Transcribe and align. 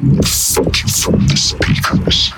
funky 0.00 0.88
from 0.88 1.26
the 1.28 1.36
speakers. 1.36 2.32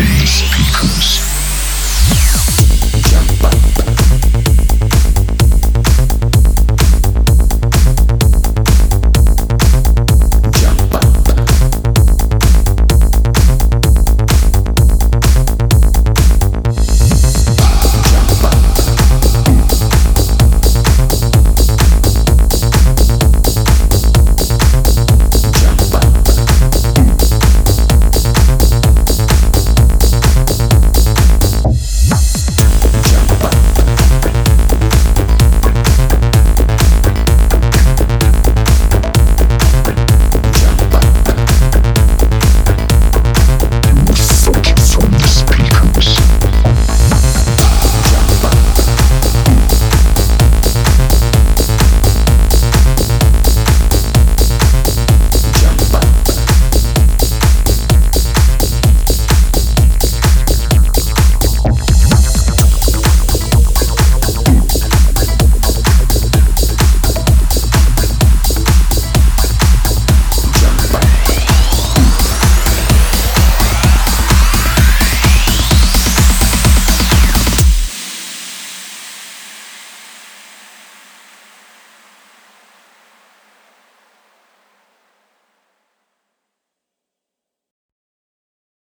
Face 0.00 0.46
Speakers. 0.48 1.19